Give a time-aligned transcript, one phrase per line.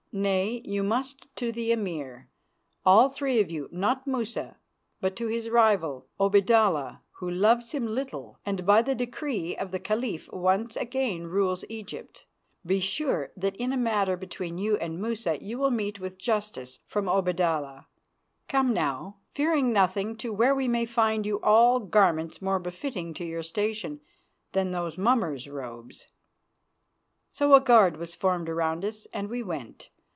[0.13, 2.27] Nay, you must to the Emir,
[2.85, 4.57] all three of you not Musa,
[4.99, 9.79] but to his rival, Obaidallah, who loves him little, and by the decree of the
[9.79, 12.25] Caliph once again rules Egypt.
[12.65, 16.79] Be sure that in a matter between you and Musa you will meet with justice
[16.87, 17.85] from Obaidallah.
[18.49, 23.23] Come now, fearing nothing, to where we may find you all garments more befitting to
[23.23, 24.01] your station
[24.51, 26.07] than those mummer's robes."
[27.31, 29.87] So a guard was formed round us, and we went.